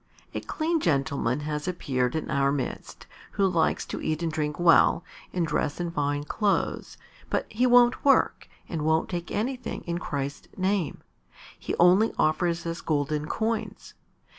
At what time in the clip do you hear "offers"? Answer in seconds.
12.17-12.65